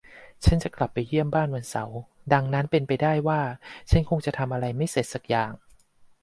[0.45, 1.97] ฉันจะกลับไปเยี่ยมบ้านวันเสาร์
[2.33, 3.41] ดังนั้นเป็นไปได้ว่า
[3.89, 5.51] ฉันคงจะทำอะไรไม่เสร็จสักอย่าง